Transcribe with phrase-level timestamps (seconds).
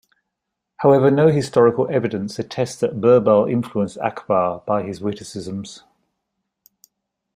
[0.77, 5.83] However, no historical evidence attests that Birbal influenced Akbar by his witticisms.